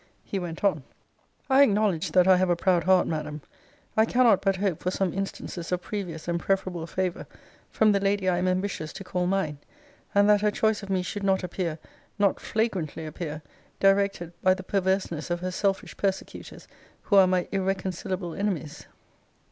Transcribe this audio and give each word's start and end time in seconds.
He 0.23 0.39
went 0.39 0.63
on. 0.63 0.81
I 1.47 1.61
acknowledge 1.61 2.13
that 2.13 2.27
I 2.27 2.37
have 2.37 2.49
a 2.49 2.55
proud 2.55 2.85
heart, 2.85 3.05
Madam. 3.05 3.43
I 3.95 4.03
cannot 4.03 4.41
but 4.41 4.55
hope 4.55 4.79
for 4.81 4.89
some 4.89 5.13
instances 5.13 5.71
of 5.71 5.83
previous 5.83 6.27
and 6.27 6.39
preferable 6.39 6.87
favour 6.87 7.27
from 7.69 7.91
the 7.91 7.99
lady 7.99 8.27
I 8.27 8.39
am 8.39 8.47
ambitious 8.47 8.93
to 8.93 9.03
call 9.03 9.27
mine; 9.27 9.59
and 10.15 10.27
that 10.27 10.41
her 10.41 10.49
choice 10.49 10.81
of 10.81 10.89
me 10.89 11.03
should 11.03 11.21
not 11.23 11.43
appear, 11.43 11.77
not 12.17 12.39
flagrantly 12.39 13.05
appear, 13.05 13.43
directed 13.79 14.33
by 14.41 14.55
the 14.55 14.63
perverseness 14.63 15.29
of 15.29 15.41
her 15.41 15.51
selfish 15.51 15.95
persecutors, 15.97 16.67
who 17.03 17.15
are 17.17 17.27
my 17.27 17.47
irreconcilable 17.51 18.33
enemies. 18.33 18.87